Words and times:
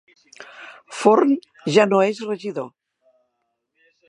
Forn 1.01 1.35
ja 1.75 1.85
no 1.93 2.01
és 2.09 2.25
regidor 2.31 2.69